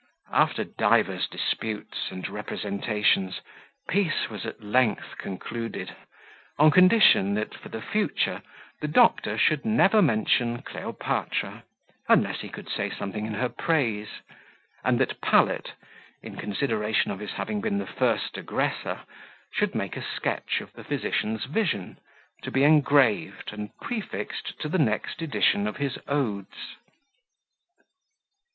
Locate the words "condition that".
6.71-7.53